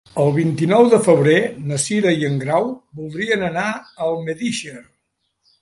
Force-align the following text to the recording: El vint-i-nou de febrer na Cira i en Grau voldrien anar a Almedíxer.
El 0.21 0.31
vint-i-nou 0.35 0.87
de 0.93 0.99
febrer 1.07 1.35
na 1.73 1.77
Cira 1.83 2.15
i 2.21 2.27
en 2.29 2.41
Grau 2.45 2.65
voldrien 3.03 3.47
anar 3.51 3.67
a 3.77 4.11
Almedíxer. 4.11 4.79